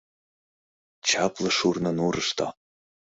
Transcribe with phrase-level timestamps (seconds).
[1.07, 2.47] Чапле шурно нурышто!..